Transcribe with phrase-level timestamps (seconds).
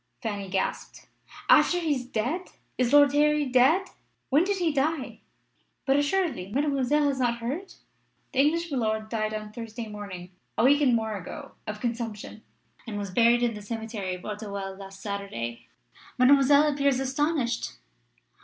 [0.23, 1.09] Fanny gasped.
[1.47, 2.49] "After he is dead!
[2.75, 3.87] Is Lord Harry dead?
[4.31, 5.19] When did he die?"
[5.85, 7.75] "But, assuredly, Mademoiselle has not heard?
[8.33, 12.41] The English milord died on Thursday morning, a week and more ago, of consumption,
[12.87, 15.67] and was buried in the cemetery of Auteuil last Saturday.
[16.17, 17.73] Mademoiselle appears astonished."